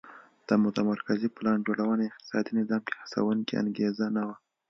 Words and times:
د 0.47 0.49
متمرکزې 0.63 1.27
پلان 1.37 1.57
جوړونې 1.67 2.05
اقتصادي 2.09 2.51
نظام 2.59 2.81
کې 2.87 2.93
هڅوونکې 3.01 3.53
انګېزه 3.63 4.05
نه 4.15 4.21
وه 4.27 4.35